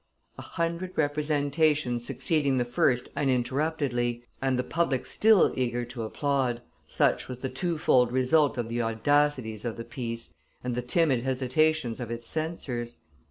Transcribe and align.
A 0.39 0.41
hundred 0.41 0.97
representations 0.97 2.03
succeeding 2.03 2.57
the 2.57 2.65
first 2.65 3.09
uninterruptedly, 3.15 4.23
and 4.41 4.57
the 4.57 4.63
public 4.63 5.05
still 5.05 5.53
eager 5.55 5.85
to 5.85 6.01
applaud, 6.01 6.63
such 6.87 7.27
was 7.27 7.41
the 7.41 7.49
twofold 7.49 8.11
result 8.11 8.57
of 8.57 8.67
the 8.67 8.81
audacities 8.81 9.63
of 9.63 9.75
the 9.77 9.85
piece 9.85 10.33
and 10.63 10.73
the 10.73 10.81
timid 10.81 11.21
hesitations 11.23 11.99
of 11.99 12.09
its 12.09 12.25
censors. 12.25 12.97